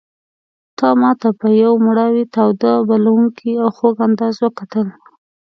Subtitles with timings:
[0.77, 4.87] تا ماته په یو مړاوي تاوده بلوونکي او خوږ انداز وکتل.